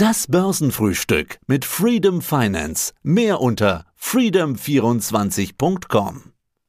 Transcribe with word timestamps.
Das 0.00 0.28
Börsenfrühstück 0.28 1.40
mit 1.48 1.64
Freedom 1.64 2.22
Finance. 2.22 2.92
Mehr 3.02 3.40
unter 3.40 3.84
freedom24.com. 4.00 6.22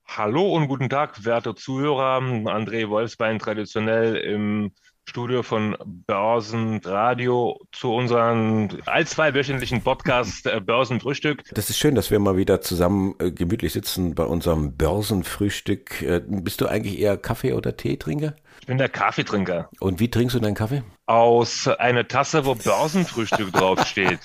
Hallo 0.07 0.55
und 0.55 0.67
guten 0.67 0.89
Tag, 0.89 1.23
werte 1.25 1.53
Zuhörer. 1.53 2.17
André 2.17 2.89
Wolfsbein 2.89 3.37
traditionell 3.37 4.15
im 4.15 4.71
Studio 5.07 5.43
von 5.43 5.77
Börsenradio 6.07 7.61
zu 7.71 7.93
unserem 7.93 8.69
allzweiwöchentlichen 8.87 9.83
Podcast 9.83 10.47
äh, 10.47 10.59
Börsenfrühstück. 10.59 11.43
Das 11.51 11.69
ist 11.69 11.77
schön, 11.77 11.93
dass 11.93 12.09
wir 12.09 12.17
mal 12.17 12.35
wieder 12.35 12.61
zusammen 12.61 13.13
äh, 13.19 13.31
gemütlich 13.31 13.73
sitzen 13.73 14.15
bei 14.15 14.23
unserem 14.23 14.75
Börsenfrühstück. 14.75 16.01
Äh, 16.01 16.23
bist 16.25 16.61
du 16.61 16.67
eigentlich 16.67 16.97
eher 16.97 17.15
Kaffee- 17.15 17.53
oder 17.53 17.77
Teetrinker? 17.77 18.33
Ich 18.61 18.67
bin 18.67 18.77
der 18.77 18.89
Kaffeetrinker. 18.89 19.69
Und 19.79 19.99
wie 19.99 20.11
trinkst 20.11 20.35
du 20.35 20.39
deinen 20.39 20.53
Kaffee? 20.53 20.83
Aus 21.05 21.67
einer 21.67 22.07
Tasse, 22.07 22.45
wo 22.45 22.53
Börsenfrühstück 22.53 23.51
draufsteht. 23.51 24.19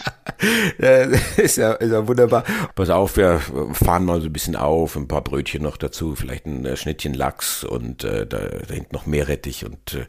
ist, 1.39 1.57
ja, 1.57 1.73
ist 1.73 1.93
ja 1.93 2.07
wunderbar. 2.07 2.45
Pass 2.75 2.91
auf, 2.91 3.17
wir 3.17 3.41
fahren 3.73 4.05
mal 4.05 4.21
so 4.21 4.27
ein 4.27 4.33
bisschen 4.33 4.55
auf, 4.55 4.97
ein 4.97 5.09
paar 5.09 5.23
Brötchen 5.23 5.63
noch 5.63 5.79
dazu, 5.79 6.15
vielleicht 6.15 6.45
ein 6.45 6.67
äh, 6.67 6.77
Schnittchen 6.77 7.15
Lachs 7.15 7.65
und 7.65 8.05
äh, 8.05 8.27
da, 8.27 8.39
da 8.39 8.75
hinten 8.75 8.95
noch 8.95 9.07
Meerrettich 9.07 9.65
und 9.65 9.95
äh, 9.95 10.05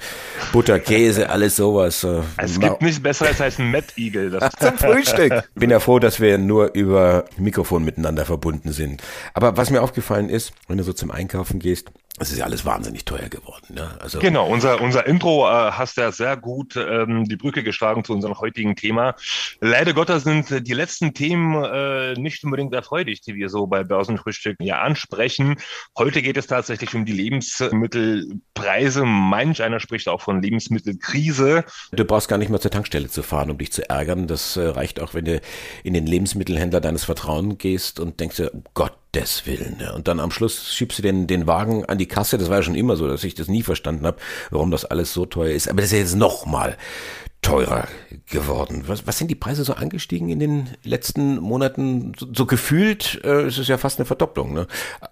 Butter, 0.52 0.80
Käse, 0.80 1.30
alles 1.30 1.56
sowas. 1.56 2.04
Äh, 2.04 2.22
es 2.38 2.60
gibt 2.60 2.82
nichts 2.82 3.02
Besseres 3.02 3.40
als 3.40 3.58
ein 3.60 3.72
Mettigel. 3.72 4.38
Zum 4.60 4.78
Frühstück. 4.78 5.50
Bin 5.56 5.70
ja 5.70 5.80
froh, 5.80 6.00
dass 6.00 6.20
wir 6.20 6.38
nur 6.38 6.74
über 6.74 7.26
Mikrofon 7.38 7.86
miteinander 7.86 8.26
verbunden 8.26 8.74
sind. 8.74 9.02
Aber 9.34 9.56
was 9.56 9.70
mir 9.70 9.82
aufgefallen 9.82 10.28
ist, 10.28 10.52
wenn 10.68 10.78
du 10.78 10.84
so 10.84 10.92
zum 10.92 11.12
Einkaufen 11.12 11.60
gehst, 11.60 11.92
es 12.18 12.32
ist 12.32 12.38
ja 12.38 12.46
alles 12.46 12.64
wahnsinnig 12.64 13.04
teuer 13.04 13.28
geworden. 13.28 13.76
Ne? 13.76 13.90
Also 14.00 14.20
genau, 14.20 14.48
unser, 14.48 14.80
unser 14.80 15.06
Intro 15.06 15.48
äh, 15.48 15.72
hast 15.72 15.98
ja 15.98 16.14
sehr 16.14 16.38
gut 16.38 16.78
ähm, 16.78 17.26
die 17.26 17.36
Brücke 17.36 17.62
geschlagen 17.62 18.06
zu 18.06 18.14
unserem 18.14 18.40
heutigen 18.40 18.78
Thema. 18.78 19.16
Leider 19.60 19.94
Gottes 19.94 20.24
sind 20.24 20.66
die 20.66 20.74
letzten 20.74 21.14
Themen 21.14 21.62
äh, 21.62 22.14
nicht 22.14 22.42
unbedingt 22.46 22.74
erfreulich, 22.74 23.20
die 23.20 23.36
wir 23.36 23.50
so 23.50 23.68
bei 23.68 23.84
Börsenfrühstück 23.84 24.56
ja 24.62 24.82
ansprechen. 24.82 25.58
Heute 25.98 26.22
geht 26.22 26.38
es 26.38 26.48
tatsächlich 26.48 26.96
um 26.96 27.04
die 27.04 27.12
Lebensmittelpreise. 27.12 29.04
Manch 29.04 29.62
einer 29.62 29.82
spricht 29.82 30.08
auch 30.08 30.22
von 30.22 30.42
Lebensmittelkrise. 30.42 31.66
Du 31.92 32.06
brauchst 32.06 32.30
gar 32.30 32.38
nicht 32.38 32.50
mehr 32.50 32.62
zur 32.62 32.72
Tankstelle 32.72 33.10
zu 33.10 33.24
fahren, 33.24 33.50
um 33.50 33.58
dich 33.58 33.74
zu 33.74 33.90
ärgern. 33.90 34.28
Das 34.28 34.56
äh, 34.56 34.68
reicht 34.68 35.02
auch, 35.02 35.14
wenn 35.14 35.26
du 35.26 35.42
in 35.84 35.94
den 35.94 36.08
Lebensmittelhändler 36.08 36.80
deines 36.80 37.04
Vertrauens 37.04 37.58
gehst 37.58 38.00
und 38.00 38.22
denkst 38.22 38.38
dir, 38.38 38.52
Gott, 38.74 38.94
Gottes 39.16 39.46
Willen. 39.46 39.78
Ja. 39.80 39.94
Und 39.94 40.08
dann 40.08 40.20
am 40.20 40.30
Schluss 40.30 40.74
schiebst 40.74 41.00
du 41.00 41.02
den, 41.02 41.26
den 41.26 41.48
Wagen 41.48 41.86
an 41.86 41.98
die 41.98 42.06
Kasse. 42.06 42.38
Das 42.38 42.50
war 42.50 42.58
ja 42.58 42.64
schon 42.64 42.76
immer 42.76 42.98
so, 42.98 43.08
dass 43.08 43.24
ich 43.24 43.34
das 43.34 43.48
nie 43.48 43.64
verstanden 43.64 44.06
habe, 44.06 44.18
warum 44.52 44.72
das 44.72 44.84
alles 44.84 45.14
so 45.14 45.26
teuer 45.26 45.54
ist. 45.54 45.70
Aber 45.70 45.78
das 45.78 45.88
ist 45.88 45.94
ja 45.94 46.00
jetzt 46.00 46.16
nochmal 46.16 46.78
teurer 47.46 47.88
geworden. 48.28 48.84
Was, 48.88 49.06
was 49.06 49.20
sind 49.20 49.30
die 49.30 49.36
Preise 49.36 49.64
so 49.64 49.74
angestiegen 49.74 50.30
in 50.30 50.40
den 50.40 50.70
letzten 50.84 51.38
Monaten? 51.38 52.14
So, 52.18 52.28
so 52.34 52.46
gefühlt 52.48 53.22
äh, 53.24 53.48
ist 53.48 53.60
es 53.60 53.68
ja 53.68 53.78
fast 53.78 54.00
eine 54.00 54.06
Verdopplung. 54.06 54.54
Ne? 54.54 54.68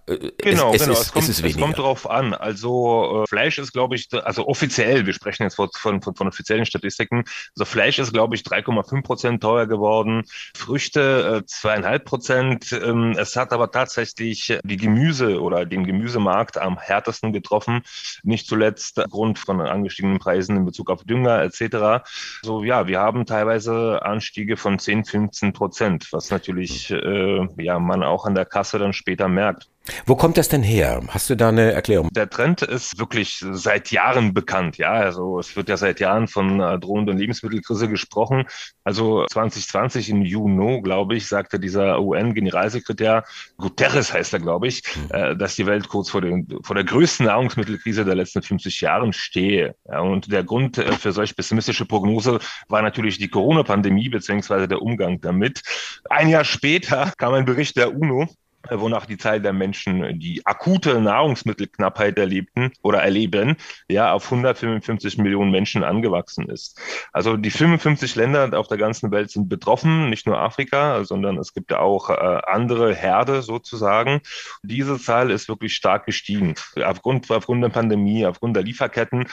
Äh, 0.07 0.31
genau, 0.37 0.73
es, 0.73 0.81
es 0.81 0.87
genau. 0.87 0.93
Ist, 0.93 1.01
es, 1.01 1.11
kommt, 1.11 1.29
es, 1.29 1.43
es 1.43 1.57
kommt 1.57 1.77
drauf 1.77 2.09
an. 2.09 2.33
Also 2.33 3.23
äh, 3.23 3.27
Fleisch 3.27 3.59
ist, 3.59 3.71
glaube 3.71 3.95
ich, 3.95 4.09
also 4.11 4.47
offiziell, 4.47 5.05
wir 5.05 5.13
sprechen 5.13 5.43
jetzt 5.43 5.55
von, 5.55 5.69
von, 5.73 6.01
von 6.01 6.27
offiziellen 6.27 6.65
Statistiken, 6.65 7.23
also 7.55 7.65
Fleisch 7.65 7.99
ist, 7.99 8.13
glaube 8.13 8.35
ich, 8.35 8.41
3,5 8.41 9.03
Prozent 9.03 9.43
teuer 9.43 9.67
geworden, 9.67 10.23
Früchte 10.55 11.41
äh, 11.43 11.45
zweieinhalb 11.45 12.05
Prozent. 12.05 12.71
Ähm, 12.71 13.15
es 13.15 13.35
hat 13.35 13.53
aber 13.53 13.69
tatsächlich 13.69 14.57
die 14.63 14.77
Gemüse 14.77 15.39
oder 15.39 15.65
den 15.65 15.85
Gemüsemarkt 15.85 16.57
am 16.57 16.79
härtesten 16.79 17.31
getroffen, 17.31 17.83
nicht 18.23 18.47
zuletzt 18.47 18.99
aufgrund 18.99 19.37
von 19.37 19.61
angestiegenen 19.61 20.17
Preisen 20.17 20.57
in 20.57 20.65
Bezug 20.65 20.89
auf 20.89 21.03
Dünger 21.03 21.43
etc. 21.43 22.03
So, 22.41 22.63
ja, 22.63 22.87
wir 22.87 22.99
haben 22.99 23.25
teilweise 23.25 24.01
Anstiege 24.03 24.57
von 24.57 24.79
10, 24.79 25.05
15 25.05 25.53
Prozent, 25.53 26.07
was 26.11 26.29
natürlich, 26.29 26.91
äh, 26.91 27.47
ja, 27.57 27.79
man 27.79 28.03
auch 28.03 28.25
an 28.25 28.35
der 28.35 28.45
Kasse 28.45 28.79
dann 28.79 28.93
später 28.93 29.27
merkt. 29.27 29.69
Wo 30.05 30.15
kommt 30.15 30.37
das 30.37 30.47
denn 30.47 30.63
her? 30.63 31.01
Hast 31.09 31.29
du 31.29 31.35
da 31.35 31.49
eine 31.49 31.73
Erklärung? 31.73 32.07
Der 32.13 32.29
Trend 32.29 32.61
ist 32.61 32.97
wirklich 32.99 33.43
seit 33.51 33.91
Jahren 33.91 34.33
bekannt. 34.33 34.77
Ja, 34.77 34.93
also 34.93 35.39
es 35.39 35.57
wird 35.57 35.67
ja 35.67 35.75
seit 35.75 35.99
Jahren 35.99 36.29
von 36.29 36.61
äh, 36.61 36.79
drohenden 36.79 37.17
Lebensmittelkrise 37.17 37.89
gesprochen. 37.89 38.45
Also 38.85 39.25
2020 39.25 40.09
im 40.09 40.21
Juni, 40.21 40.81
glaube 40.81 41.15
ich, 41.15 41.27
sagte 41.27 41.59
dieser 41.59 42.01
UN-Generalsekretär 42.01 43.25
Guterres 43.57 44.13
heißt 44.13 44.33
er, 44.33 44.39
glaube 44.39 44.67
ich, 44.67 44.83
mhm. 44.95 45.09
äh, 45.09 45.35
dass 45.35 45.55
die 45.55 45.65
Welt 45.65 45.89
kurz 45.89 46.09
vor, 46.09 46.21
den, 46.21 46.47
vor 46.63 46.75
der 46.75 46.85
größten 46.85 47.25
Nahrungsmittelkrise 47.25 48.05
der 48.05 48.15
letzten 48.15 48.41
50 48.41 48.79
Jahren 48.79 49.11
stehe. 49.11 49.75
Ja, 49.85 49.99
und 49.99 50.31
der 50.31 50.45
Grund 50.45 50.77
äh, 50.77 50.93
für 50.93 51.11
solch 51.11 51.35
pessimistische 51.35 51.85
Prognose 51.85 52.39
war 52.69 52.81
natürlich 52.81 53.17
die 53.17 53.27
Corona-Pandemie 53.27 54.07
beziehungsweise 54.07 54.69
der 54.69 54.81
Umgang 54.81 55.19
damit. 55.19 55.61
Ein 56.09 56.29
Jahr 56.29 56.45
später 56.45 57.11
kam 57.17 57.33
ein 57.33 57.45
Bericht 57.45 57.75
der 57.75 57.93
UNO, 57.93 58.29
wonach 58.69 59.05
die 59.05 59.17
Zahl 59.17 59.41
der 59.41 59.53
Menschen, 59.53 60.19
die 60.19 60.41
akute 60.45 61.01
Nahrungsmittelknappheit 61.01 62.17
erlebten 62.17 62.71
oder 62.81 63.01
erleben, 63.01 63.57
ja, 63.87 64.13
auf 64.13 64.25
155 64.25 65.17
Millionen 65.17 65.51
Menschen 65.51 65.83
angewachsen 65.83 66.49
ist. 66.49 66.79
Also 67.11 67.37
die 67.37 67.51
55 67.51 68.15
Länder 68.15 68.57
auf 68.57 68.67
der 68.67 68.77
ganzen 68.77 69.11
Welt 69.11 69.31
sind 69.31 69.49
betroffen, 69.49 70.09
nicht 70.09 70.25
nur 70.27 70.39
Afrika, 70.39 71.03
sondern 71.03 71.37
es 71.37 71.53
gibt 71.53 71.71
ja 71.71 71.79
auch 71.79 72.09
äh, 72.09 72.13
andere 72.13 72.93
Herde 72.93 73.41
sozusagen. 73.41 74.21
Diese 74.63 74.99
Zahl 74.99 75.31
ist 75.31 75.47
wirklich 75.47 75.75
stark 75.75 76.05
gestiegen. 76.05 76.55
Aufgrund, 76.83 77.29
aufgrund 77.31 77.63
der 77.63 77.69
Pandemie, 77.69 78.25
aufgrund 78.25 78.55
der 78.55 78.63
Lieferketten 78.63 79.27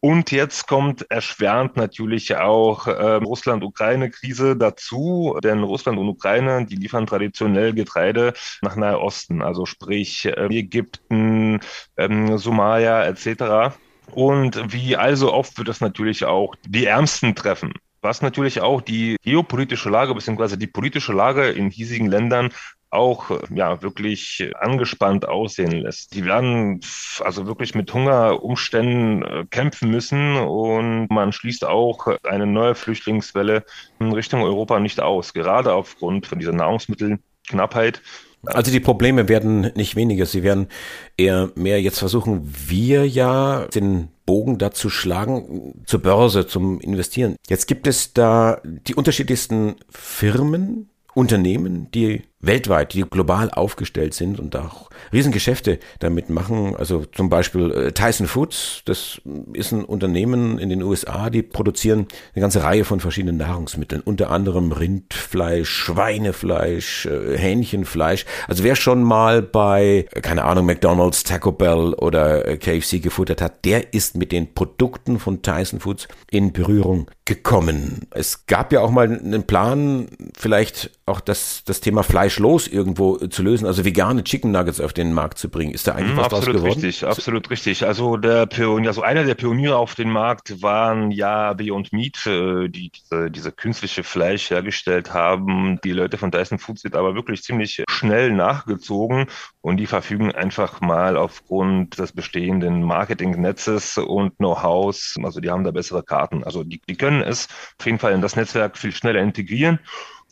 und 0.00 0.30
jetzt 0.30 0.68
kommt 0.68 1.10
erschwerend 1.10 1.76
natürlich 1.76 2.36
auch 2.36 2.86
äh, 2.86 3.14
Russland-Ukraine-Krise 3.14 4.56
dazu, 4.56 5.36
denn 5.42 5.62
Russland 5.62 5.98
und 5.98 6.08
Ukraine, 6.08 6.66
die 6.66 6.76
liefern 6.76 7.06
traditionell 7.06 7.74
Getreide 7.74 8.32
nach 8.62 8.76
Nahe 8.76 9.00
Osten, 9.00 9.42
also 9.42 9.66
sprich 9.66 10.26
äh, 10.26 10.46
Ägypten, 10.46 11.60
ähm, 11.96 12.38
Somalia 12.38 13.04
etc. 13.04 13.76
Und 14.12 14.72
wie 14.72 14.96
also 14.96 15.32
oft 15.32 15.58
wird 15.58 15.68
das 15.68 15.80
natürlich 15.80 16.24
auch 16.24 16.54
die 16.66 16.86
Ärmsten 16.86 17.34
treffen 17.34 17.72
was 18.00 18.22
natürlich 18.22 18.60
auch 18.60 18.80
die 18.80 19.16
geopolitische 19.22 19.90
Lage 19.90 20.14
bzw. 20.14 20.56
die 20.56 20.66
politische 20.66 21.12
Lage 21.12 21.48
in 21.48 21.70
hiesigen 21.70 22.08
Ländern 22.08 22.50
auch 22.90 23.30
ja 23.54 23.82
wirklich 23.82 24.50
angespannt 24.58 25.28
aussehen 25.28 25.72
lässt. 25.72 26.14
Die 26.14 26.24
werden 26.24 26.80
also 27.20 27.46
wirklich 27.46 27.74
mit 27.74 27.92
Hungerumständen 27.92 29.22
äh, 29.22 29.44
kämpfen 29.50 29.90
müssen 29.90 30.36
und 30.36 31.08
man 31.10 31.32
schließt 31.32 31.64
auch 31.64 32.06
eine 32.24 32.46
neue 32.46 32.74
Flüchtlingswelle 32.74 33.64
in 34.00 34.12
Richtung 34.12 34.42
Europa 34.42 34.80
nicht 34.80 35.00
aus, 35.00 35.34
gerade 35.34 35.72
aufgrund 35.72 36.26
von 36.26 36.38
dieser 36.38 36.52
Nahrungsmittelknappheit. 36.52 38.00
Also 38.46 38.70
die 38.70 38.80
Probleme 38.80 39.28
werden 39.28 39.72
nicht 39.74 39.96
weniger, 39.96 40.24
sie 40.24 40.42
werden 40.42 40.68
eher 41.16 41.50
mehr. 41.56 41.82
Jetzt 41.82 41.98
versuchen 41.98 42.54
wir 42.68 43.06
ja 43.06 43.66
den 43.66 44.08
Bogen 44.26 44.58
dazu 44.58 44.90
schlagen 44.90 45.82
zur 45.86 46.00
Börse, 46.00 46.46
zum 46.46 46.80
Investieren. 46.80 47.36
Jetzt 47.48 47.66
gibt 47.66 47.86
es 47.86 48.12
da 48.12 48.60
die 48.64 48.94
unterschiedlichsten 48.94 49.76
Firmen, 49.90 50.88
Unternehmen, 51.14 51.90
die 51.90 52.22
weltweit, 52.40 52.94
die 52.94 53.02
global 53.02 53.50
aufgestellt 53.50 54.14
sind 54.14 54.38
und 54.38 54.54
auch 54.54 54.90
Riesengeschäfte 55.12 55.78
damit 55.98 56.30
machen. 56.30 56.76
Also 56.76 57.04
zum 57.04 57.28
Beispiel 57.28 57.70
äh, 57.72 57.92
Tyson 57.92 58.26
Foods, 58.26 58.82
das 58.84 59.20
ist 59.52 59.72
ein 59.72 59.84
Unternehmen 59.84 60.58
in 60.58 60.68
den 60.68 60.82
USA, 60.82 61.30
die 61.30 61.42
produzieren 61.42 62.06
eine 62.34 62.42
ganze 62.42 62.62
Reihe 62.62 62.84
von 62.84 63.00
verschiedenen 63.00 63.38
Nahrungsmitteln, 63.38 64.02
unter 64.02 64.30
anderem 64.30 64.70
Rindfleisch, 64.72 65.68
Schweinefleisch, 65.68 67.06
äh, 67.06 67.36
Hähnchenfleisch. 67.36 68.24
Also 68.46 68.62
wer 68.62 68.76
schon 68.76 69.02
mal 69.02 69.42
bei, 69.42 70.06
äh, 70.12 70.20
keine 70.20 70.44
Ahnung, 70.44 70.66
McDonald's, 70.66 71.24
Taco 71.24 71.50
Bell 71.50 71.94
oder 71.94 72.56
KFC 72.56 73.00
gefuttert 73.00 73.40
hat, 73.40 73.64
der 73.64 73.92
ist 73.94 74.16
mit 74.16 74.30
den 74.30 74.54
Produkten 74.54 75.18
von 75.18 75.42
Tyson 75.42 75.80
Foods 75.80 76.06
in 76.30 76.52
Berührung 76.52 77.10
gekommen. 77.24 78.06
Es 78.10 78.46
gab 78.46 78.72
ja 78.72 78.80
auch 78.80 78.90
mal 78.90 79.08
einen 79.08 79.44
Plan, 79.44 80.08
vielleicht 80.36 80.90
auch 81.04 81.20
das, 81.20 81.62
das 81.64 81.80
Thema 81.80 82.02
Fleisch 82.02 82.27
fleischlos 82.28 82.68
irgendwo 82.68 83.16
zu 83.16 83.42
lösen, 83.42 83.66
also 83.66 83.84
vegane 83.84 84.22
Chicken 84.22 84.52
Nuggets 84.52 84.80
auf 84.80 84.92
den 84.92 85.12
Markt 85.12 85.38
zu 85.38 85.48
bringen. 85.48 85.72
Ist 85.72 85.86
da 85.86 85.92
eigentlich 85.94 86.14
mm, 86.14 86.18
was 86.18 86.24
absolut 86.26 86.46
draus 86.46 86.54
geworden? 86.54 86.80
Richtig, 86.80 87.04
absolut 87.04 87.50
richtig. 87.50 87.86
Also 87.86 88.16
der 88.16 88.46
Pionier, 88.46 88.88
also 88.88 89.02
einer 89.02 89.24
der 89.24 89.34
Pioniere 89.34 89.76
auf 89.76 89.94
dem 89.94 90.10
Markt 90.10 90.62
waren 90.62 91.10
ja 91.10 91.54
Beyond 91.54 91.92
Meat, 91.92 92.26
äh, 92.26 92.68
die 92.68 92.90
diese, 92.90 93.30
diese 93.30 93.52
künstliche 93.52 94.04
Fleisch 94.04 94.50
hergestellt 94.50 95.14
haben. 95.14 95.80
Die 95.84 95.92
Leute 95.92 96.18
von 96.18 96.30
Dyson 96.30 96.58
Foods 96.58 96.82
sind 96.82 96.94
aber 96.94 97.14
wirklich 97.14 97.42
ziemlich 97.42 97.82
schnell 97.88 98.32
nachgezogen 98.32 99.26
und 99.60 99.78
die 99.78 99.86
verfügen 99.86 100.32
einfach 100.32 100.80
mal 100.80 101.16
aufgrund 101.16 101.98
des 101.98 102.12
bestehenden 102.12 102.82
Marketingnetzes 102.82 103.98
und 103.98 104.36
Know-hows, 104.36 105.16
also 105.22 105.40
die 105.40 105.50
haben 105.50 105.64
da 105.64 105.70
bessere 105.70 106.02
Karten. 106.02 106.44
Also 106.44 106.64
die, 106.64 106.80
die 106.88 106.96
können 106.96 107.22
es 107.22 107.48
auf 107.78 107.86
jeden 107.86 107.98
Fall 107.98 108.12
in 108.12 108.20
das 108.20 108.36
Netzwerk 108.36 108.76
viel 108.76 108.92
schneller 108.92 109.20
integrieren 109.20 109.78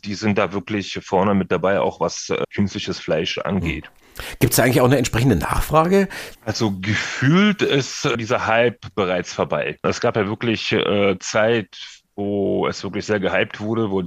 die 0.05 0.15
sind 0.15 0.37
da 0.37 0.53
wirklich 0.53 0.99
vorne 1.03 1.33
mit 1.33 1.51
dabei, 1.51 1.79
auch 1.79 1.99
was 1.99 2.29
äh, 2.29 2.43
künstliches 2.53 2.99
Fleisch 2.99 3.37
angeht. 3.37 3.85
Hm. 3.85 3.91
Gibt 4.39 4.53
es 4.53 4.59
eigentlich 4.59 4.81
auch 4.81 4.85
eine 4.85 4.97
entsprechende 4.97 5.35
Nachfrage? 5.35 6.07
Also 6.43 6.73
gefühlt 6.79 7.61
ist 7.61 8.09
dieser 8.17 8.47
Hype 8.47 8.79
bereits 8.95 9.33
vorbei. 9.33 9.77
Es 9.83 10.01
gab 10.01 10.15
ja 10.15 10.27
wirklich 10.27 10.71
äh, 10.71 11.17
Zeit, 11.19 11.77
wo 12.17 12.65
es 12.67 12.83
wirklich 12.83 13.05
sehr 13.05 13.19
gehypt 13.19 13.59
wurde, 13.59 13.91
wo, 13.91 14.01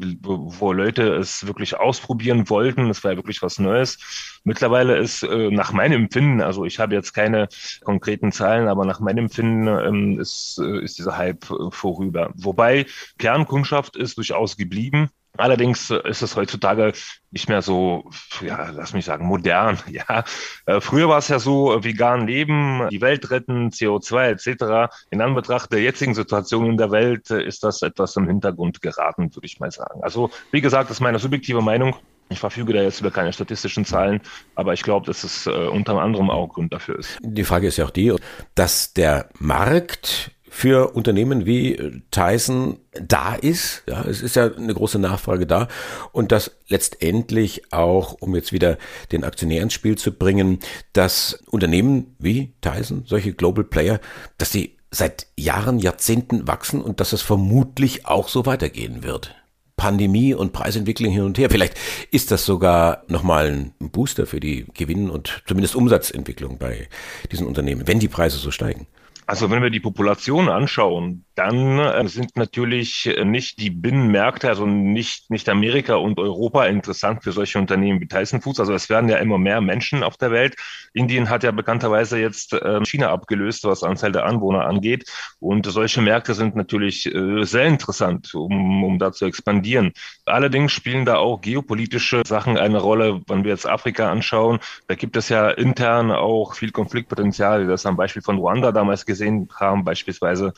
wo 0.58 0.72
Leute 0.72 1.14
es 1.14 1.46
wirklich 1.46 1.76
ausprobieren 1.76 2.50
wollten. 2.50 2.90
Es 2.90 3.04
war 3.04 3.12
ja 3.12 3.16
wirklich 3.16 3.40
was 3.40 3.60
Neues. 3.60 4.40
Mittlerweile 4.42 4.96
ist 4.96 5.22
äh, 5.22 5.50
nach 5.50 5.72
meinem 5.72 6.02
Empfinden, 6.02 6.42
also 6.42 6.64
ich 6.64 6.80
habe 6.80 6.94
jetzt 6.94 7.12
keine 7.12 7.46
konkreten 7.84 8.32
Zahlen, 8.32 8.66
aber 8.66 8.84
nach 8.84 8.98
meinem 8.98 9.26
Empfinden 9.26 9.68
ähm, 9.68 10.18
ist, 10.18 10.60
äh, 10.60 10.82
ist 10.82 10.98
dieser 10.98 11.16
Hype 11.16 11.48
äh, 11.50 11.70
vorüber. 11.70 12.32
Wobei 12.34 12.86
Kernkundschaft 13.18 13.96
ist 13.96 14.16
durchaus 14.18 14.56
geblieben. 14.56 15.10
Allerdings 15.40 15.90
äh, 15.90 16.00
ist 16.08 16.22
es 16.22 16.36
heutzutage 16.36 16.92
nicht 17.30 17.48
mehr 17.48 17.62
so, 17.62 18.10
ja, 18.44 18.70
lass 18.70 18.92
mich 18.92 19.04
sagen, 19.04 19.26
modern. 19.26 19.78
Ja, 19.90 20.24
äh, 20.66 20.80
früher 20.80 21.08
war 21.08 21.18
es 21.18 21.28
ja 21.28 21.38
so, 21.38 21.74
äh, 21.74 21.82
vegan 21.82 22.26
leben, 22.26 22.86
die 22.90 23.00
Welt 23.00 23.30
retten, 23.30 23.70
CO2 23.70 24.30
etc. 24.30 24.94
In 25.10 25.20
Anbetracht 25.20 25.72
der 25.72 25.82
jetzigen 25.82 26.14
Situation 26.14 26.66
in 26.66 26.76
der 26.76 26.92
Welt 26.92 27.30
ist 27.30 27.64
das 27.64 27.82
etwas 27.82 28.14
im 28.16 28.28
Hintergrund 28.28 28.80
geraten, 28.80 29.34
würde 29.34 29.46
ich 29.46 29.58
mal 29.58 29.70
sagen. 29.70 30.00
Also 30.02 30.30
wie 30.52 30.60
gesagt, 30.60 30.90
das 30.90 30.98
ist 30.98 31.00
meine 31.00 31.18
subjektive 31.18 31.60
Meinung. 31.60 31.96
Ich 32.30 32.38
verfüge 32.38 32.72
da 32.72 32.82
jetzt 32.82 33.00
über 33.00 33.10
keine 33.10 33.32
statistischen 33.32 33.84
Zahlen, 33.84 34.20
aber 34.54 34.72
ich 34.72 34.84
glaube, 34.84 35.04
dass 35.06 35.24
es 35.24 35.46
äh, 35.46 35.50
unter 35.50 36.00
anderem 36.00 36.30
auch 36.30 36.48
Grund 36.48 36.72
dafür 36.72 37.00
ist. 37.00 37.18
Die 37.22 37.42
Frage 37.42 37.66
ist 37.66 37.76
ja 37.76 37.84
auch 37.84 37.90
die, 37.90 38.14
dass 38.54 38.92
der 38.92 39.28
Markt 39.40 40.30
für 40.50 40.94
Unternehmen 40.94 41.46
wie 41.46 42.02
Tyson 42.10 42.78
da 42.92 43.34
ist. 43.36 43.84
Ja, 43.88 44.04
es 44.04 44.20
ist 44.20 44.36
ja 44.36 44.52
eine 44.52 44.74
große 44.74 44.98
Nachfrage 44.98 45.46
da 45.46 45.68
und 46.12 46.32
dass 46.32 46.50
letztendlich 46.68 47.72
auch, 47.72 48.16
um 48.20 48.34
jetzt 48.34 48.52
wieder 48.52 48.76
den 49.12 49.24
Aktionär 49.24 49.62
ins 49.62 49.72
Spiel 49.72 49.96
zu 49.96 50.12
bringen, 50.12 50.58
dass 50.92 51.42
Unternehmen 51.50 52.16
wie 52.18 52.52
Tyson, 52.60 53.04
solche 53.06 53.32
Global 53.32 53.64
Player, 53.64 54.00
dass 54.38 54.50
die 54.50 54.76
seit 54.90 55.28
Jahren, 55.36 55.78
Jahrzehnten 55.78 56.48
wachsen 56.48 56.82
und 56.82 56.98
dass 56.98 57.12
es 57.12 57.22
vermutlich 57.22 58.06
auch 58.06 58.28
so 58.28 58.44
weitergehen 58.44 59.04
wird. 59.04 59.36
Pandemie 59.76 60.34
und 60.34 60.52
Preisentwicklung 60.52 61.12
hin 61.12 61.22
und 61.22 61.38
her. 61.38 61.48
Vielleicht 61.48 61.74
ist 62.10 62.32
das 62.32 62.44
sogar 62.44 63.04
nochmal 63.06 63.72
ein 63.80 63.88
Booster 63.90 64.26
für 64.26 64.40
die 64.40 64.66
Gewinn- 64.74 65.08
und 65.10 65.42
zumindest 65.46 65.74
Umsatzentwicklung 65.74 66.58
bei 66.58 66.88
diesen 67.30 67.46
Unternehmen, 67.46 67.86
wenn 67.86 68.00
die 68.00 68.08
Preise 68.08 68.36
so 68.36 68.50
steigen. 68.50 68.88
Also 69.30 69.48
wenn 69.48 69.62
wir 69.62 69.70
die 69.70 69.78
Population 69.78 70.48
anschauen, 70.48 71.24
dann 71.36 71.78
äh, 71.78 72.08
sind 72.08 72.36
natürlich 72.36 73.06
äh, 73.06 73.24
nicht 73.24 73.60
die 73.60 73.70
Binnenmärkte, 73.70 74.48
also 74.48 74.66
nicht, 74.66 75.30
nicht 75.30 75.48
Amerika 75.48 75.94
und 75.94 76.18
Europa 76.18 76.66
interessant 76.66 77.22
für 77.22 77.30
solche 77.30 77.60
Unternehmen 77.60 78.00
wie 78.00 78.08
Tyson 78.08 78.40
Foods. 78.40 78.58
Also 78.58 78.74
es 78.74 78.90
werden 78.90 79.08
ja 79.08 79.18
immer 79.18 79.38
mehr 79.38 79.60
Menschen 79.60 80.02
auf 80.02 80.16
der 80.16 80.32
Welt. 80.32 80.56
Indien 80.94 81.30
hat 81.30 81.44
ja 81.44 81.52
bekannterweise 81.52 82.18
jetzt 82.18 82.56
ähm, 82.60 82.84
China 82.84 83.10
abgelöst, 83.10 83.62
was 83.62 83.84
Anzahl 83.84 84.10
der 84.10 84.26
Anwohner 84.26 84.66
angeht. 84.66 85.08
Und 85.38 85.64
solche 85.64 86.02
Märkte 86.02 86.34
sind 86.34 86.56
natürlich 86.56 87.06
äh, 87.06 87.44
sehr 87.44 87.66
interessant, 87.66 88.34
um, 88.34 88.82
um 88.82 88.98
da 88.98 89.12
zu 89.12 89.26
expandieren. 89.26 89.92
Allerdings 90.26 90.72
spielen 90.72 91.04
da 91.04 91.18
auch 91.18 91.40
geopolitische 91.40 92.22
Sachen 92.26 92.58
eine 92.58 92.78
Rolle. 92.78 93.22
Wenn 93.28 93.44
wir 93.44 93.52
jetzt 93.52 93.68
Afrika 93.68 94.10
anschauen, 94.10 94.58
da 94.88 94.96
gibt 94.96 95.16
es 95.16 95.28
ja 95.28 95.50
intern 95.50 96.10
auch 96.10 96.54
viel 96.54 96.72
Konfliktpotenzial. 96.72 97.68
Das 97.68 97.86
am 97.86 97.96
Beispiel 97.96 98.22
von 98.22 98.36
Ruanda 98.36 98.72
damals 98.72 99.06
gesehen 99.06 99.19
gesehen 99.20 99.48
haben 99.54 99.84
beispielsweise. 99.84 100.52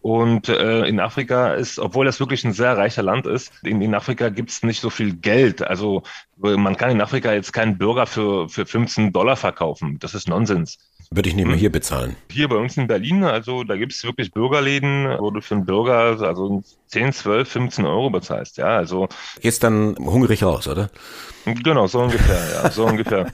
Und 0.00 0.48
äh, 0.48 0.86
in 0.86 1.00
Afrika 1.00 1.54
ist, 1.54 1.78
obwohl 1.78 2.06
das 2.06 2.20
wirklich 2.20 2.44
ein 2.44 2.52
sehr 2.52 2.76
reicher 2.76 3.02
Land 3.02 3.26
ist, 3.26 3.52
in, 3.62 3.82
in 3.82 3.94
Afrika 3.94 4.30
gibt 4.30 4.50
es 4.50 4.62
nicht 4.62 4.80
so 4.80 4.90
viel 4.90 5.14
Geld. 5.14 5.62
Also 5.62 6.02
man 6.36 6.76
kann 6.76 6.90
in 6.90 7.00
Afrika 7.00 7.32
jetzt 7.32 7.52
keinen 7.52 7.78
Bürger 7.78 8.06
für, 8.06 8.48
für 8.48 8.66
15 8.66 9.12
Dollar 9.12 9.36
verkaufen. 9.36 9.98
Das 10.00 10.14
ist 10.14 10.28
Nonsens. 10.28 10.78
Würde 11.10 11.28
ich 11.28 11.34
nicht 11.34 11.44
mehr 11.44 11.54
hm. 11.54 11.60
hier 11.60 11.72
bezahlen. 11.72 12.16
Hier 12.30 12.48
bei 12.48 12.56
uns 12.56 12.76
in 12.76 12.88
Berlin, 12.88 13.22
also 13.24 13.62
da 13.62 13.76
gibt 13.76 13.92
es 13.92 14.02
wirklich 14.04 14.32
Bürgerläden, 14.32 15.06
wo 15.18 15.30
du 15.30 15.40
für 15.40 15.54
einen 15.54 15.64
Bürger 15.64 16.20
also 16.20 16.62
10, 16.88 17.12
12, 17.12 17.48
15 17.48 17.86
Euro 17.86 18.10
bezahlst. 18.10 18.58
Ja, 18.58 18.76
also. 18.76 19.08
Gehst 19.40 19.62
dann 19.62 19.96
hungrig 19.98 20.42
raus, 20.42 20.68
oder? 20.68 20.90
Genau, 21.46 21.86
so 21.86 22.00
ungefähr, 22.00 22.40
ja, 22.54 22.70
so 22.70 22.86
ungefähr. 22.86 23.32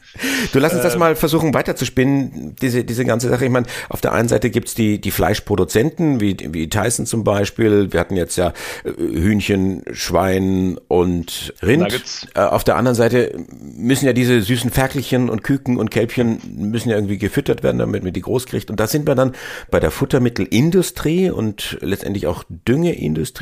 Du 0.52 0.58
lass 0.58 0.74
uns 0.74 0.82
das 0.82 0.94
ähm, 0.94 1.00
mal 1.00 1.16
versuchen 1.16 1.54
weiterzuspinnen, 1.54 2.54
diese, 2.60 2.84
diese 2.84 3.06
ganze 3.06 3.30
Sache. 3.30 3.46
Ich 3.46 3.50
meine, 3.50 3.66
auf 3.88 4.02
der 4.02 4.12
einen 4.12 4.28
Seite 4.28 4.50
gibt's 4.50 4.74
die, 4.74 5.00
die 5.00 5.10
Fleischproduzenten, 5.10 6.20
wie, 6.20 6.36
wie 6.50 6.68
Tyson 6.68 7.06
zum 7.06 7.24
Beispiel. 7.24 7.92
Wir 7.92 8.00
hatten 8.00 8.16
jetzt 8.16 8.36
ja 8.36 8.52
äh, 8.84 8.90
Hühnchen, 8.98 9.82
Schwein 9.92 10.78
und 10.88 11.54
Rind. 11.62 11.84
Nuggets. 11.84 12.26
Äh, 12.34 12.40
auf 12.40 12.64
der 12.64 12.76
anderen 12.76 12.96
Seite 12.96 13.34
müssen 13.60 14.04
ja 14.04 14.12
diese 14.12 14.42
süßen 14.42 14.70
Ferkelchen 14.70 15.30
und 15.30 15.42
Küken 15.42 15.78
und 15.78 15.90
Kälbchen 15.90 16.38
müssen 16.54 16.90
ja 16.90 16.96
irgendwie 16.96 17.18
gefüttert 17.18 17.62
werden, 17.62 17.78
damit 17.78 18.04
man 18.04 18.12
die 18.12 18.20
groß 18.20 18.44
kriegt. 18.44 18.70
Und 18.70 18.78
da 18.78 18.86
sind 18.86 19.06
wir 19.06 19.14
dann 19.14 19.32
bei 19.70 19.80
der 19.80 19.90
Futtermittelindustrie 19.90 21.30
und 21.30 21.78
letztendlich 21.80 22.26
auch 22.26 22.44
Düngeindustrie. 22.48 23.41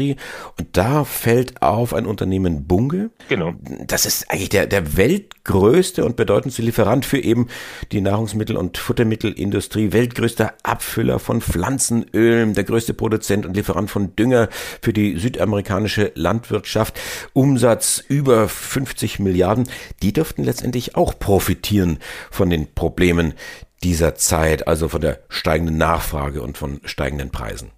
Und 0.58 0.76
da 0.76 1.04
fällt 1.04 1.60
auf 1.60 1.92
ein 1.92 2.06
Unternehmen 2.06 2.66
Bunge. 2.66 3.10
Genau. 3.28 3.54
Das 3.86 4.06
ist 4.06 4.30
eigentlich 4.30 4.48
der 4.48 4.60
der, 4.60 4.66
der 4.66 4.96
weltgrößte 4.96 6.04
und 6.04 6.16
bedeutendste 6.16 6.62
Lieferant 6.62 7.06
für 7.06 7.18
eben 7.18 7.48
die 7.92 8.00
Nahrungsmittel- 8.00 8.56
und 8.56 8.76
Futtermittelindustrie, 8.76 9.92
weltgrößter 9.92 10.54
Abfüller 10.62 11.18
von 11.18 11.40
Pflanzenölen, 11.40 12.54
der 12.54 12.64
größte 12.64 12.94
Produzent 12.94 13.46
und 13.46 13.56
Lieferant 13.56 13.90
von 13.90 14.14
Dünger 14.16 14.48
für 14.82 14.92
die 14.92 15.16
südamerikanische 15.16 16.12
Landwirtschaft, 16.14 17.00
Umsatz 17.32 18.02
über 18.06 18.48
50 18.48 19.18
Milliarden, 19.18 19.68
die 20.02 20.12
dürften 20.12 20.44
letztendlich 20.44 20.96
auch 20.96 21.18
profitieren 21.18 21.98
von 22.30 22.50
den 22.50 22.74
Problemen 22.74 23.34
dieser 23.82 24.14
Zeit, 24.14 24.68
also 24.68 24.88
von 24.88 25.00
der 25.00 25.20
steigenden 25.30 25.78
Nachfrage 25.78 26.42
und 26.42 26.58
von 26.58 26.80
steigenden 26.84 27.30
Preisen. 27.30 27.70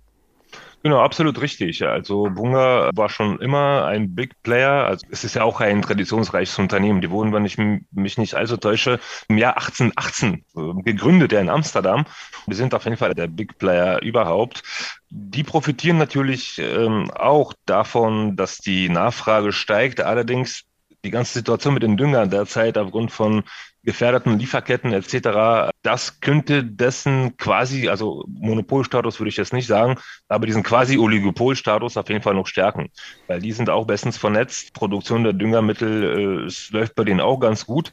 Genau, 0.83 1.01
absolut 1.01 1.41
richtig. 1.41 1.85
Also 1.87 2.25
Bunga 2.25 2.91
war 2.95 3.09
schon 3.09 3.41
immer 3.41 3.85
ein 3.85 4.17
Big 4.17 4.43
Player. 4.43 4.85
Also 4.85 5.07
es 5.11 5.23
ist 5.23 5.35
ja 5.35 5.45
auch 5.45 5.61
ein 5.61 5.81
traditionsreiches 5.81 6.59
Unternehmen. 6.59 7.01
Die 7.01 7.11
wurden, 7.11 7.33
wenn 7.33 7.45
ich 7.45 7.57
mich 7.57 8.19
nicht 8.19 8.35
allzu 8.35 8.57
täusche, 8.57 8.99
im 9.29 9.39
Jahr 9.39 9.55
1818 9.59 10.45
äh, 10.57 10.83
gegründet, 10.83 11.31
ja 11.31 11.41
in 11.41 11.51
Amsterdam. 11.51 12.05
Wir 12.47 12.57
sind 12.57 12.75
auf 12.75 12.85
jeden 12.85 12.97
Fall 12.97 13.15
der 13.15 13.29
Big 13.29 13.59
Player 13.59 14.03
überhaupt. 14.03 14.65
Die 15.09 15.45
profitieren 15.45 15.99
natürlich 15.99 16.59
ähm, 16.59 17.11
auch 17.13 17.55
davon, 17.65 18.35
dass 18.37 18.59
die 18.59 18.89
Nachfrage 18.89 19.53
steigt. 19.53 20.01
Allerdings 20.01 20.65
die 21.05 21.11
ganze 21.11 21.35
Situation 21.35 21.75
mit 21.75 21.83
den 21.83 21.97
Düngern 21.97 22.31
derzeit 22.31 22.79
aufgrund 22.79 23.11
von 23.11 23.43
gefährdeten 23.83 24.39
Lieferketten 24.39 24.93
etc. 24.93 25.73
Das 25.83 26.21
könnte 26.21 26.65
dessen 26.65 27.37
quasi, 27.37 27.89
also 27.89 28.25
Monopolstatus 28.29 29.19
würde 29.19 29.31
ich 29.31 29.37
jetzt 29.37 29.53
nicht 29.53 29.67
sagen, 29.67 29.99
aber 30.29 30.47
diesen 30.47 30.63
quasi 30.63 30.99
Oligopolstatus 30.99 31.97
auf 31.97 32.09
jeden 32.09 32.23
Fall 32.23 32.35
noch 32.35 32.47
stärken, 32.47 32.91
weil 33.27 33.41
die 33.41 33.53
sind 33.53 33.71
auch 33.71 33.87
bestens 33.87 34.17
vernetzt. 34.17 34.73
Produktion 34.75 35.25
der 35.25 35.33
Düngermittel 35.33 36.47
äh, 36.49 36.73
läuft 36.73 36.95
bei 36.95 37.05
denen 37.05 37.21
auch 37.21 37.41
ganz 37.41 37.67
gut. 37.67 37.91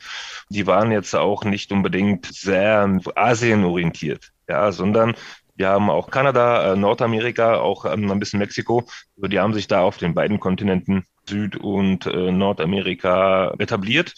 Die 0.50 0.68
waren 0.68 0.92
jetzt 0.92 1.16
auch 1.16 1.44
nicht 1.44 1.72
unbedingt 1.72 2.28
sehr 2.28 3.00
Asien 3.16 3.63
orientiert, 3.63 4.32
ja, 4.48 4.72
sondern 4.72 5.16
wir 5.60 5.70
haben 5.70 5.89
auch 5.89 6.10
Kanada, 6.10 6.74
äh, 6.74 6.75
Nordamerika, 6.75 7.60
auch 7.60 7.86
ähm, 7.86 8.10
ein 8.12 8.20
bisschen 8.20 8.39
Mexiko. 8.39 8.86
Also 9.18 9.28
die 9.28 9.39
haben 9.39 9.54
sich 9.54 9.68
da 9.68 9.82
auf 9.82 9.98
den 9.98 10.13
beiden 10.13 10.39
Kontinenten 10.39 11.06
Süd- 11.28 11.58
und 11.58 12.08
äh, 12.08 12.32
Nordamerika 12.32 13.54
etabliert 13.60 14.16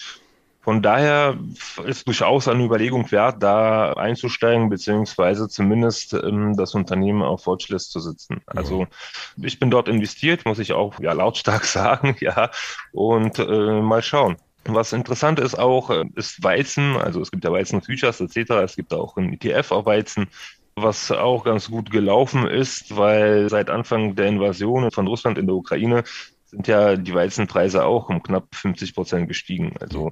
von 0.62 0.84
daher 0.84 1.38
ist 1.86 2.08
durchaus 2.08 2.48
eine 2.48 2.64
Überlegung 2.64 3.12
wert, 3.12 3.42
da 3.42 3.94
einzusteigen, 3.94 4.70
beziehungsweise 4.70 5.50
zumindest 5.50 6.14
ähm, 6.14 6.56
das 6.56 6.76
Unternehmen 6.76 7.24
auf 7.24 7.48
Watchlist 7.48 7.92
zu 7.92 8.00
sitzen. 8.00 8.42
Also 8.46 8.86
ich 9.38 9.60
bin 9.60 9.72
dort 9.72 9.88
investiert, 9.88 10.46
muss 10.46 10.60
ich 10.60 10.74
auch 10.74 11.00
ja, 11.00 11.14
lautstark 11.14 11.66
sagen, 11.66 12.16
ja, 12.20 12.52
und 12.92 13.40
äh, 13.40 13.82
mal 13.82 14.04
schauen. 14.04 14.38
Was 14.66 14.94
interessant 14.94 15.40
ist 15.40 15.58
auch, 15.58 15.90
äh, 15.90 16.06
ist 16.14 16.44
Weizen, 16.44 16.96
also 16.96 17.22
es 17.22 17.32
gibt 17.32 17.44
ja 17.44 17.52
Weizen-Futures 17.52 18.22
etc., 18.22 18.52
es 18.64 18.76
gibt 18.76 18.94
auch 18.94 19.18
ein 19.18 19.34
ETF 19.34 19.72
auf 19.72 19.88
Weizen, 19.88 20.28
was 20.76 21.12
auch 21.12 21.44
ganz 21.44 21.70
gut 21.70 21.92
gelaufen 21.92 22.48
ist, 22.48 22.96
weil 22.96 23.50
seit 23.50 23.70
Anfang 23.70 24.16
der 24.16 24.28
Invasion 24.28 24.92
von 24.92 25.08
Russland 25.08 25.38
in 25.38 25.48
der 25.48 25.56
Ukraine 25.56 26.04
sind 26.46 26.68
ja 26.68 26.96
die 26.96 27.14
Weizenpreise 27.14 27.86
auch 27.86 28.10
um 28.10 28.22
knapp 28.22 28.48
50 28.54 28.94
Prozent 28.94 29.28
gestiegen. 29.28 29.74
Also 29.80 30.12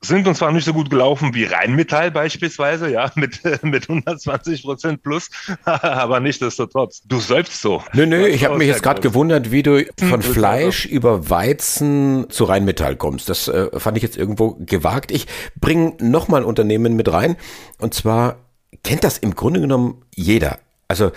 sind 0.00 0.28
uns 0.28 0.38
zwar 0.38 0.52
nicht 0.52 0.64
so 0.64 0.72
gut 0.72 0.90
gelaufen 0.90 1.34
wie 1.34 1.44
Rheinmetall 1.44 2.10
beispielsweise, 2.10 2.90
ja, 2.90 3.10
mit, 3.16 3.40
mit 3.62 3.88
120 3.88 4.62
Prozent 4.62 5.02
plus, 5.02 5.30
aber 5.64 6.20
nichtsdestotrotz. 6.20 7.02
Du 7.04 7.18
seufzt 7.18 7.60
so. 7.60 7.82
Nö, 7.92 8.06
nö, 8.06 8.26
ich 8.26 8.44
habe 8.44 8.58
mich 8.58 8.68
jetzt 8.68 8.82
gerade 8.82 9.00
gewundert, 9.00 9.50
wie 9.50 9.62
du 9.62 9.84
von 9.98 10.22
Fleisch 10.22 10.86
über 10.86 11.30
Weizen 11.30 12.26
zu 12.30 12.44
Rheinmetall 12.44 12.96
kommst. 12.96 13.28
Das 13.28 13.48
äh, 13.48 13.68
fand 13.78 13.96
ich 13.96 14.02
jetzt 14.02 14.16
irgendwo 14.16 14.56
gewagt. 14.60 15.10
Ich 15.10 15.26
bringe 15.60 15.94
nochmal 16.00 16.42
ein 16.42 16.46
Unternehmen 16.46 16.94
mit 16.94 17.10
rein 17.10 17.36
und 17.78 17.94
zwar 17.94 18.45
kennt 18.82 19.04
das 19.04 19.18
im 19.18 19.34
Grunde 19.34 19.60
genommen 19.60 20.02
jeder. 20.14 20.58
Also, 20.88 21.10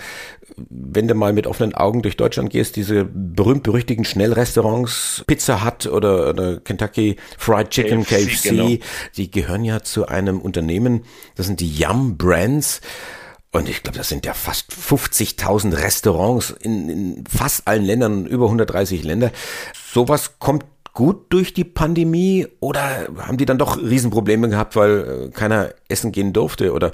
wenn 0.56 1.06
du 1.06 1.14
mal 1.14 1.32
mit 1.32 1.46
offenen 1.46 1.74
Augen 1.74 2.02
durch 2.02 2.16
Deutschland 2.16 2.50
gehst, 2.50 2.76
diese 2.76 3.04
berühmt-berüchtigten 3.04 4.04
Schnellrestaurants, 4.04 5.22
Pizza 5.26 5.64
Hut 5.64 5.86
oder, 5.86 6.28
oder 6.28 6.58
Kentucky 6.58 7.16
Fried 7.38 7.70
Chicken, 7.70 8.04
KFC, 8.04 8.28
KFC 8.28 8.42
genau. 8.42 8.68
die 9.16 9.30
gehören 9.30 9.64
ja 9.64 9.82
zu 9.82 10.06
einem 10.06 10.40
Unternehmen, 10.40 11.04
das 11.36 11.46
sind 11.46 11.60
die 11.60 11.72
Yum 11.72 12.16
Brands. 12.16 12.80
Und 13.52 13.68
ich 13.68 13.82
glaube, 13.82 13.98
das 13.98 14.08
sind 14.08 14.26
ja 14.26 14.34
fast 14.34 14.72
50.000 14.72 15.76
Restaurants 15.76 16.50
in, 16.50 16.88
in 16.88 17.24
fast 17.26 17.66
allen 17.66 17.84
Ländern, 17.84 18.26
über 18.26 18.46
130 18.46 19.02
Länder. 19.02 19.32
Sowas 19.92 20.38
kommt 20.38 20.64
gut 20.92 21.26
durch 21.30 21.54
die 21.54 21.64
Pandemie 21.64 22.46
oder 22.60 23.08
haben 23.18 23.36
die 23.36 23.46
dann 23.46 23.58
doch 23.58 23.76
Riesenprobleme 23.76 24.48
gehabt, 24.48 24.76
weil 24.76 25.28
äh, 25.28 25.30
keiner 25.30 25.70
essen 25.88 26.12
gehen 26.12 26.32
durfte 26.32 26.72
oder 26.72 26.92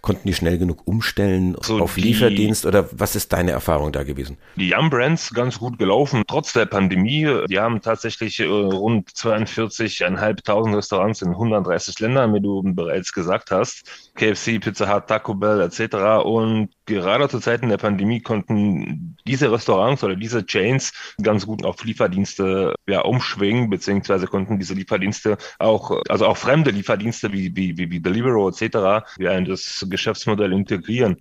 konnten 0.00 0.26
die 0.26 0.34
schnell 0.34 0.58
genug 0.58 0.86
umstellen 0.86 1.56
so 1.62 1.78
auf 1.78 1.96
Lieferdienst 1.96 2.66
oder 2.66 2.88
was 2.92 3.16
ist 3.16 3.32
deine 3.32 3.52
Erfahrung 3.52 3.92
da 3.92 4.02
gewesen? 4.02 4.36
Die 4.56 4.68
Yum 4.70 4.90
Brands 4.90 5.32
ganz 5.32 5.58
gut 5.58 5.78
gelaufen, 5.78 6.24
trotz 6.26 6.52
der 6.52 6.66
Pandemie. 6.66 7.28
Die 7.48 7.58
haben 7.58 7.80
tatsächlich 7.80 8.40
äh, 8.40 8.44
rund 8.44 9.08
42.500 9.10 10.76
Restaurants 10.76 11.22
in 11.22 11.30
130 11.30 11.98
Ländern, 12.00 12.34
wie 12.34 12.40
du 12.40 12.62
bereits 12.62 13.12
gesagt 13.12 13.50
hast. 13.50 14.10
KFC, 14.14 14.60
Pizza 14.60 14.94
Hut, 14.94 15.06
Taco 15.06 15.34
Bell 15.34 15.60
etc. 15.60 16.24
Und 16.24 16.70
gerade 16.88 17.28
zu 17.28 17.38
Zeiten 17.38 17.68
der 17.68 17.76
Pandemie 17.76 18.20
konnten 18.20 19.16
diese 19.26 19.52
Restaurants 19.52 20.02
oder 20.02 20.16
diese 20.16 20.44
Chains 20.44 20.92
ganz 21.22 21.46
gut 21.46 21.64
auf 21.64 21.84
Lieferdienste 21.84 22.74
ja, 22.88 23.02
umschwingen, 23.02 23.70
beziehungsweise 23.70 24.26
konnten 24.26 24.58
diese 24.58 24.74
Lieferdienste 24.74 25.36
auch, 25.58 26.02
also 26.08 26.26
auch 26.26 26.36
fremde 26.36 26.70
Lieferdienste 26.70 27.32
wie, 27.32 27.54
wie, 27.54 27.76
wie, 27.78 27.90
wie 27.90 28.00
Deliveroo 28.00 28.48
etc. 28.48 29.06
ja 29.18 29.32
in 29.32 29.44
das 29.44 29.86
Geschäftsmodell 29.88 30.52
integrieren. 30.52 31.18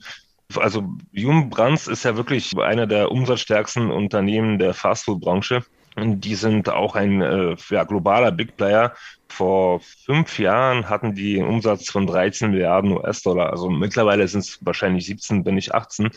Also 0.55 0.83
Jung 1.11 1.49
Brands 1.49 1.87
ist 1.87 2.05
ja 2.05 2.15
wirklich 2.15 2.57
einer 2.57 2.87
der 2.87 3.11
umsatzstärksten 3.11 3.91
Unternehmen 3.91 4.57
der 4.57 4.73
Fastfood-Branche. 4.73 5.63
Die 5.99 6.35
sind 6.35 6.69
auch 6.69 6.95
ein 6.95 7.21
äh, 7.21 7.55
ja, 7.69 7.83
globaler 7.83 8.31
Big 8.31 8.55
Player. 8.55 8.93
Vor 9.29 9.79
fünf 9.79 10.37
Jahren 10.37 10.89
hatten 10.89 11.15
die 11.15 11.39
einen 11.39 11.49
Umsatz 11.49 11.89
von 11.89 12.05
13 12.05 12.51
Milliarden 12.51 12.91
US-Dollar. 12.91 13.49
Also 13.49 13.69
mittlerweile 13.69 14.27
sind 14.27 14.41
es 14.41 14.59
wahrscheinlich 14.63 15.07
17, 15.07 15.43
wenn 15.45 15.55
nicht 15.55 15.73
18. 15.73 16.09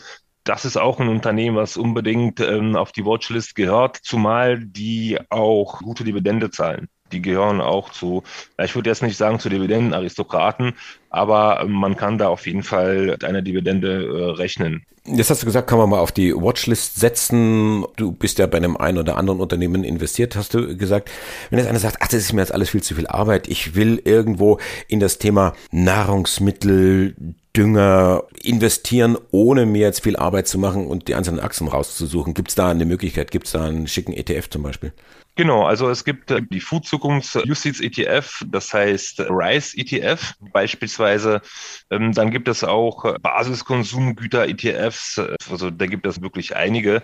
Das 0.43 0.65
ist 0.65 0.77
auch 0.77 0.99
ein 0.99 1.07
Unternehmen, 1.07 1.55
was 1.55 1.77
unbedingt 1.77 2.39
ähm, 2.39 2.75
auf 2.75 2.91
die 2.91 3.05
Watchlist 3.05 3.55
gehört, 3.55 3.97
zumal 3.97 4.59
die 4.59 5.19
auch 5.29 5.79
gute 5.79 6.03
Dividende 6.03 6.51
zahlen 6.51 6.87
die 7.11 7.21
gehören 7.21 7.61
auch 7.61 7.91
zu, 7.91 8.23
ich 8.61 8.75
würde 8.75 8.89
jetzt 8.89 9.03
nicht 9.03 9.17
sagen 9.17 9.39
zu 9.39 9.49
Dividendenaristokraten, 9.49 10.73
aber 11.09 11.65
man 11.67 11.95
kann 11.97 12.17
da 12.17 12.29
auf 12.29 12.47
jeden 12.47 12.63
Fall 12.63 13.17
eine 13.23 13.43
Dividende 13.43 14.05
äh, 14.05 14.31
rechnen. 14.31 14.85
Jetzt 15.03 15.31
hast 15.31 15.41
du 15.41 15.47
gesagt, 15.47 15.67
kann 15.67 15.79
man 15.79 15.89
mal 15.89 15.99
auf 15.99 16.11
die 16.11 16.31
Watchlist 16.33 16.99
setzen. 16.99 17.85
Du 17.95 18.11
bist 18.11 18.37
ja 18.37 18.45
bei 18.45 18.57
einem 18.57 18.77
einen 18.77 18.99
oder 18.99 19.17
anderen 19.17 19.39
Unternehmen 19.39 19.83
investiert, 19.83 20.35
hast 20.35 20.53
du 20.53 20.77
gesagt. 20.77 21.09
Wenn 21.49 21.57
jetzt 21.57 21.67
einer 21.67 21.79
sagt, 21.79 21.97
ach, 22.01 22.07
das 22.07 22.19
ist 22.21 22.33
mir 22.33 22.41
jetzt 22.41 22.53
alles 22.53 22.69
viel 22.69 22.83
zu 22.83 22.93
viel 22.93 23.07
Arbeit, 23.07 23.47
ich 23.47 23.73
will 23.73 23.99
irgendwo 24.05 24.59
in 24.87 24.99
das 24.99 25.17
Thema 25.17 25.53
Nahrungsmittel, 25.71 27.15
Dünger 27.55 28.23
investieren, 28.41 29.17
ohne 29.31 29.65
mir 29.65 29.81
jetzt 29.81 30.03
viel 30.03 30.15
Arbeit 30.15 30.47
zu 30.47 30.57
machen 30.57 30.87
und 30.87 31.09
die 31.09 31.15
einzelnen 31.15 31.41
Achsen 31.41 31.67
rauszusuchen. 31.67 32.33
Gibt 32.33 32.49
es 32.49 32.55
da 32.55 32.69
eine 32.69 32.85
Möglichkeit? 32.85 33.31
Gibt 33.31 33.47
es 33.47 33.53
da 33.53 33.65
einen 33.65 33.87
schicken 33.87 34.13
ETF 34.13 34.49
zum 34.49 34.63
Beispiel? 34.63 34.93
Genau, 35.41 35.63
also 35.63 35.89
es 35.89 36.05
gibt 36.05 36.29
äh, 36.29 36.43
die 36.51 36.59
Food 36.59 36.85
Zukunfts 36.85 37.33
Justiz 37.45 37.79
ETF, 37.79 38.43
das 38.45 38.71
heißt 38.71 39.21
Rice 39.21 39.73
ETF 39.73 40.35
beispielsweise. 40.53 41.41
Ähm, 41.89 42.13
dann 42.13 42.29
gibt 42.29 42.47
es 42.47 42.63
auch 42.63 43.05
äh, 43.05 43.15
Basiskonsumgüter 43.19 44.47
ETFs, 44.47 45.19
also 45.49 45.71
da 45.71 45.87
gibt 45.87 46.05
es 46.05 46.21
wirklich 46.21 46.55
einige 46.55 47.01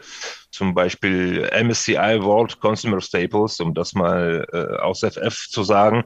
zum 0.51 0.75
Beispiel 0.75 1.49
MSCI 1.51 2.21
World 2.21 2.59
Consumer 2.59 3.01
Staples, 3.01 3.59
um 3.59 3.73
das 3.73 3.93
mal 3.93 4.45
äh, 4.53 4.77
aus 4.81 4.99
FF 4.99 5.47
zu 5.49 5.63
sagen. 5.63 6.03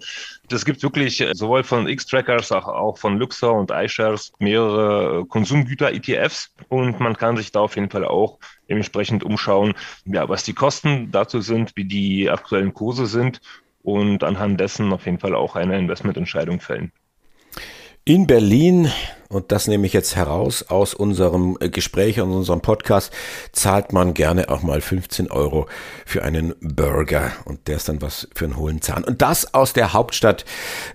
Es 0.50 0.64
gibt 0.64 0.82
wirklich 0.84 1.20
äh, 1.20 1.34
sowohl 1.34 1.66
von 1.66 1.86
X-Trackers, 1.88 2.54
auch, 2.54 2.68
auch 2.68 2.98
von 2.98 3.18
Luxor 3.18 3.56
und 3.56 3.72
iShares 3.72 4.32
mehrere 4.40 5.20
äh, 5.20 5.26
Konsumgüter-ETFs 5.26 6.50
und 6.70 7.02
man 7.02 7.18
kann 7.18 7.36
sich 7.36 7.52
da 7.52 7.60
auf 7.60 7.76
jeden 7.76 7.90
Fall 7.90 8.06
auch 8.06 8.40
dementsprechend 8.72 9.24
umschauen, 9.24 9.74
ja, 10.06 10.28
was 10.30 10.44
die 10.44 10.54
Kosten 10.54 11.12
dazu 11.12 11.42
sind, 11.42 11.74
wie 11.76 11.86
die 11.86 12.21
aktuellen 12.30 12.74
Kurse 12.74 13.06
sind 13.06 13.42
und 13.84 14.24
anhand 14.24 14.60
dessen 14.60 14.94
auf 14.94 15.06
jeden 15.06 15.20
Fall 15.20 15.36
auch 15.36 15.56
eine 15.56 15.78
Investmententscheidung 15.78 16.60
fällen. 16.60 16.92
In 18.04 18.26
Berlin, 18.26 18.92
und 19.30 19.52
das 19.52 19.68
nehme 19.68 19.86
ich 19.86 19.94
jetzt 19.94 20.16
heraus 20.16 20.64
aus 20.64 20.96
unserem 20.96 21.56
äh, 21.60 21.70
Gespräch 21.70 22.20
und 22.20 22.32
unserem 22.32 22.60
Podcast, 22.60 23.14
zahlt 23.52 23.94
man 23.94 24.16
gerne 24.16 24.50
auch 24.50 24.64
mal 24.64 24.82
15 24.82 25.30
Euro 25.30 25.68
für 26.04 26.24
einen 26.24 26.56
Burger. 26.62 27.32
Und 27.46 27.68
der 27.68 27.76
ist 27.76 27.90
dann 27.90 28.02
was 28.02 28.28
für 28.34 28.46
einen 28.46 28.58
hohlen 28.58 28.82
Zahn. 28.82 29.04
Und 29.04 29.22
das 29.22 29.54
aus 29.54 29.74
der 29.74 29.94
Hauptstadt 29.94 30.46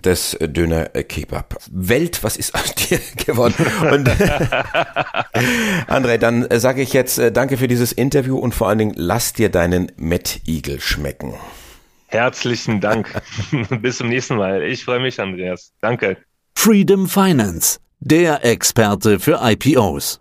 des 0.03 0.37
Döner 0.41 0.87
Kebab. 0.89 1.55
Welt, 1.71 2.25
was 2.25 2.35
ist 2.35 2.53
aus 2.55 2.75
dir 2.75 2.99
geworden? 3.25 3.55
Und 3.89 4.09
André, 5.87 6.17
dann 6.17 6.43
äh, 6.43 6.59
sage 6.59 6.81
ich 6.81 6.91
jetzt 6.91 7.19
äh, 7.19 7.31
danke 7.31 7.55
für 7.55 7.69
dieses 7.69 7.93
Interview 7.93 8.37
und 8.37 8.53
vor 8.53 8.67
allen 8.67 8.79
Dingen 8.79 8.93
lass 8.97 9.31
dir 9.31 9.47
deinen 9.47 9.93
Mettigel 9.95 10.81
schmecken. 10.81 11.35
Herzlichen 12.07 12.81
Dank. 12.81 13.13
Bis 13.81 13.97
zum 13.97 14.09
nächsten 14.09 14.35
Mal. 14.35 14.63
Ich 14.63 14.83
freue 14.83 14.99
mich, 14.99 15.21
Andreas. 15.21 15.71
Danke. 15.79 16.17
Freedom 16.59 17.07
Finance, 17.07 17.77
der 17.99 18.43
Experte 18.43 19.19
für 19.19 19.39
IPOs. 19.41 20.19